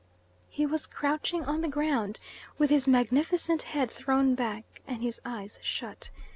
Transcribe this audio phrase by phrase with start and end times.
[0.49, 2.19] He was crouching on the ground,
[2.57, 6.09] with his magnificent head thrown back and his eyes shut.